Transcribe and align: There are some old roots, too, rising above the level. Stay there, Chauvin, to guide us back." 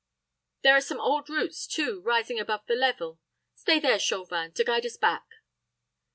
There 0.63 0.75
are 0.75 0.81
some 0.81 0.99
old 0.99 1.29
roots, 1.29 1.67
too, 1.67 2.01
rising 2.01 2.39
above 2.39 2.65
the 2.65 2.73
level. 2.73 3.19
Stay 3.53 3.79
there, 3.79 3.99
Chauvin, 3.99 4.51
to 4.53 4.63
guide 4.63 4.83
us 4.87 4.97
back." 4.97 5.27